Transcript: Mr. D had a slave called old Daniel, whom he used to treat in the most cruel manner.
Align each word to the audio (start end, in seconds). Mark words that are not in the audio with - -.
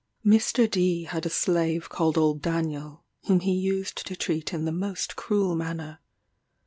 Mr. 0.25 0.67
D 0.67 1.03
had 1.03 1.27
a 1.27 1.29
slave 1.29 1.87
called 1.87 2.17
old 2.17 2.41
Daniel, 2.41 3.03
whom 3.25 3.39
he 3.41 3.53
used 3.53 4.03
to 4.07 4.15
treat 4.15 4.51
in 4.51 4.65
the 4.65 4.71
most 4.71 5.15
cruel 5.15 5.53
manner. 5.55 5.99